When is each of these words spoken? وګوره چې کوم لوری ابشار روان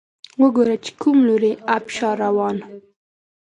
وګوره 0.41 0.75
چې 0.83 0.91
کوم 1.01 1.17
لوری 1.27 1.51
ابشار 1.75 2.15
روان 2.25 2.57